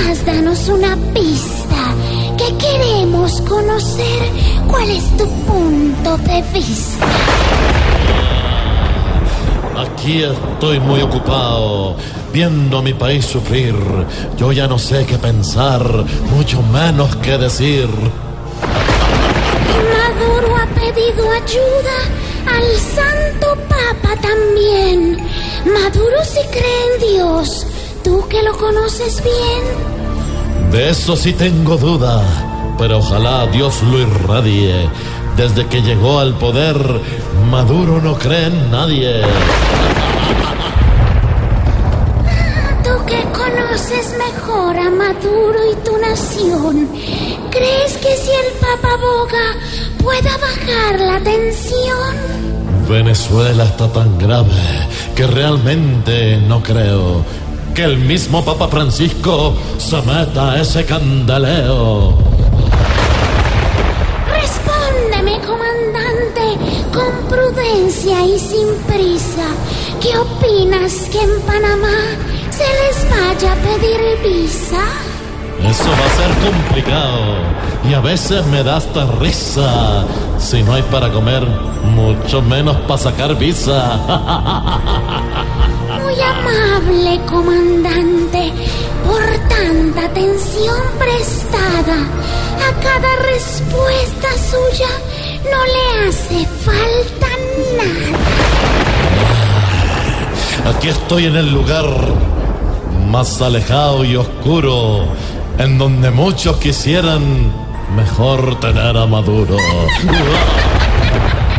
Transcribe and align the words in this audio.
Estás, 0.00 0.24
danos 0.24 0.68
una 0.68 0.96
pista. 1.12 1.94
Que 2.38 2.56
queremos 2.56 3.40
conocer 3.42 4.30
cuál 4.66 4.90
es 4.90 5.04
tu 5.16 5.28
punto 5.44 6.16
de 6.18 6.42
vista. 6.52 7.06
Aquí 9.76 10.22
estoy 10.22 10.80
muy 10.80 11.02
ocupado 11.02 11.96
viendo 12.32 12.78
a 12.78 12.82
mi 12.82 12.94
país 12.94 13.26
sufrir. 13.26 13.74
Yo 14.38 14.52
ya 14.52 14.66
no 14.66 14.78
sé 14.78 15.04
qué 15.06 15.18
pensar, 15.18 15.82
mucho 16.34 16.62
menos 16.62 17.14
qué 17.16 17.36
decir. 17.36 17.88
Maduro 19.96 20.56
ha 20.56 20.66
pedido 20.66 21.30
ayuda 21.30 21.96
al 22.46 22.64
Santo 22.78 23.56
Papa 23.68 24.16
también. 24.20 25.18
Maduro 25.66 26.24
sí 26.24 26.40
cree 26.50 26.94
en 26.94 27.14
Dios. 27.14 27.66
Tú 28.02 28.26
que 28.28 28.42
lo 28.42 28.56
conoces 28.56 29.22
bien. 29.22 30.72
De 30.72 30.90
eso 30.90 31.16
sí 31.16 31.32
tengo 31.32 31.76
duda, 31.76 32.22
pero 32.78 32.98
ojalá 32.98 33.46
Dios 33.46 33.82
lo 33.82 33.98
irradie. 33.98 34.88
Desde 35.36 35.66
que 35.66 35.82
llegó 35.82 36.18
al 36.18 36.34
poder, 36.34 36.76
Maduro 37.50 38.00
no 38.00 38.16
cree 38.18 38.46
en 38.46 38.70
nadie. 38.70 39.22
Tú 42.84 43.04
que 43.06 43.22
conoces 43.32 44.16
mejor 44.16 44.78
a 44.78 44.90
Maduro 44.90 45.58
y 45.70 45.74
tu 45.84 45.96
nación, 45.98 46.88
¿crees 47.50 47.96
que 47.98 48.16
si 48.16 48.30
el 48.30 48.52
Papa 48.60 48.96
boga 48.96 49.56
pueda 50.02 50.38
bajar 50.38 51.00
la 51.00 51.20
tensión? 51.20 52.40
Venezuela 52.88 53.64
está 53.64 53.88
tan 53.92 54.18
grave 54.18 54.88
que 55.14 55.26
realmente 55.26 56.38
no 56.38 56.62
creo 56.62 57.24
que 57.74 57.84
el 57.84 57.98
mismo 57.98 58.44
Papa 58.44 58.68
Francisco 58.68 59.54
se 59.78 59.96
meta 60.02 60.52
a 60.52 60.60
ese 60.60 60.84
candeleo. 60.84 62.18
Respóndeme, 64.28 65.40
comandante, 65.40 66.58
con 66.92 67.28
prudencia 67.28 68.24
y 68.24 68.38
sin 68.38 68.68
prisa. 68.86 69.46
¿Qué 70.00 70.16
opinas 70.18 70.92
que 71.12 71.20
en 71.20 71.40
Panamá 71.42 71.98
se 72.50 72.64
les 72.64 73.10
vaya 73.10 73.52
a 73.52 73.56
pedir 73.56 74.00
visa? 74.22 74.82
Eso 75.68 75.90
va 75.90 76.06
a 76.06 76.16
ser 76.16 76.52
complicado 76.52 77.60
y 77.88 77.94
a 77.94 78.00
veces 78.00 78.44
me 78.46 78.62
da 78.62 78.76
hasta 78.76 79.06
risa. 79.20 80.04
Si 80.38 80.62
no 80.62 80.74
hay 80.74 80.82
para 80.82 81.10
comer, 81.10 81.46
mucho 81.84 82.40
menos 82.42 82.76
para 82.88 82.98
sacar 82.98 83.36
visa. 83.36 84.00
Amable, 86.50 87.20
comandante, 87.26 88.52
por 89.06 89.24
tanta 89.48 90.04
atención 90.06 90.76
prestada. 90.98 91.98
A 92.68 92.72
cada 92.80 93.16
respuesta 93.32 94.28
suya 94.50 94.92
no 95.44 95.60
le 95.72 96.08
hace 96.08 96.46
falta 96.64 97.28
nada. 97.78 98.18
Aquí 100.76 100.88
estoy 100.88 101.26
en 101.26 101.36
el 101.36 101.52
lugar 101.52 101.86
más 103.08 103.40
alejado 103.40 104.04
y 104.04 104.16
oscuro, 104.16 105.04
en 105.58 105.78
donde 105.78 106.10
muchos 106.10 106.56
quisieran 106.58 107.52
mejor 107.94 108.58
tener 108.60 108.96
a 108.96 109.06
Maduro. 109.06 109.56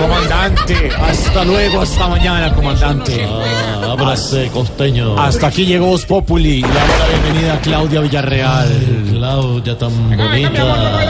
Comandante, 0.00 0.90
hasta 0.98 1.44
luego, 1.44 1.82
hasta 1.82 2.08
mañana, 2.08 2.54
comandante. 2.54 3.26
Ah, 3.28 3.92
ábrase, 3.92 4.48
costeño. 4.48 5.18
Hasta 5.18 5.48
aquí 5.48 5.66
llegó 5.66 5.86
Voz 5.86 6.06
Populi 6.06 6.58
y 6.58 6.62
le 6.62 6.68
damos 6.68 6.98
la 6.98 7.06
bienvenida 7.08 7.54
a 7.54 7.60
Claudia 7.60 8.00
Villarreal. 8.00 9.04
Claudia 9.10 9.76
tan 9.76 10.16
bonita. 10.16 11.00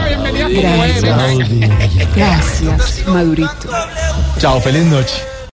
Gracias. 0.48 1.02
Claudia. 1.02 1.78
Gracias, 2.16 3.06
Madurito. 3.06 3.68
Chao, 4.38 4.60
feliz 4.60 4.84
noche. 4.86 5.39